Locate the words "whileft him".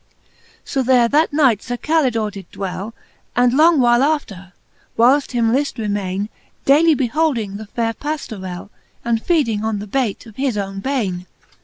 4.97-5.53